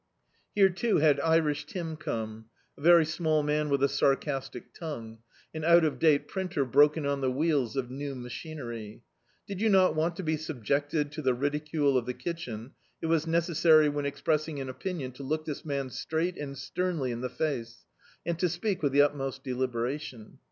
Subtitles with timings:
[0.55, 5.19] Here too had "Irish" Tim come; a very small man with a sarcastic tongue;
[5.53, 9.03] an out of date printer broken on the wheels of new machinery.
[9.47, 13.27] Did you not want to be subjected to the ridicule of the kitdien it was
[13.27, 17.85] necessary when expressing an opinion, to look this man straight and sternly In the face,
[18.25, 20.39] and to speak with the utmost deliberation.